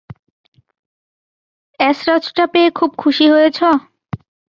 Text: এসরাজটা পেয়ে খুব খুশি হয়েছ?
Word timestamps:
এসরাজটা 1.79 2.43
পেয়ে 2.53 2.69
খুব 2.71 2.91
খুশি 2.97 3.25
হয়েছ? 3.29 3.59